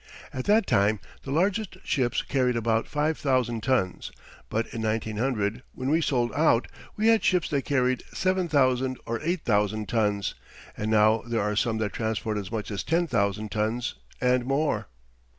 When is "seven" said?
8.11-8.47